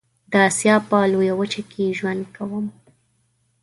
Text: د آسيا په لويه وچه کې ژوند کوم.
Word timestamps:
د 0.31 0.33
آسيا 0.47 0.75
په 0.87 0.97
لويه 1.11 1.33
وچه 1.39 1.61
کې 1.71 1.95
ژوند 1.97 2.23
کوم. 2.35 2.65